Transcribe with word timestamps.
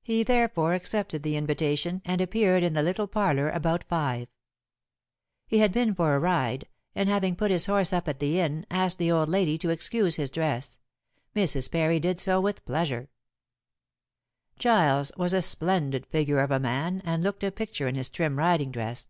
He 0.00 0.22
therefore 0.22 0.74
accepted 0.74 1.24
the 1.24 1.36
invitation, 1.36 2.02
and 2.04 2.20
appeared 2.20 2.62
in 2.62 2.74
the 2.74 2.84
little 2.84 3.08
parlor 3.08 3.48
about 3.50 3.82
five. 3.82 4.28
He 5.48 5.58
had 5.58 5.72
been 5.72 5.92
for 5.92 6.14
a 6.14 6.20
ride, 6.20 6.68
and 6.94 7.08
having 7.08 7.34
put 7.34 7.50
his 7.50 7.66
horse 7.66 7.92
up 7.92 8.06
at 8.06 8.20
the 8.20 8.38
inn, 8.38 8.64
asked 8.70 8.98
the 8.98 9.10
old 9.10 9.28
lady 9.28 9.58
to 9.58 9.70
excuse 9.70 10.14
his 10.14 10.30
dress. 10.30 10.78
Mrs. 11.34 11.68
Parry 11.68 11.98
did 11.98 12.20
so 12.20 12.40
with 12.40 12.64
pleasure. 12.64 13.10
Giles 14.56 15.10
was 15.16 15.32
a 15.34 15.42
splendid 15.42 16.06
figure 16.06 16.38
of 16.38 16.52
a 16.52 16.60
man, 16.60 17.02
and 17.04 17.24
looked 17.24 17.42
a 17.42 17.50
picture 17.50 17.88
in 17.88 17.96
his 17.96 18.08
trim 18.08 18.38
riding 18.38 18.70
dress. 18.70 19.08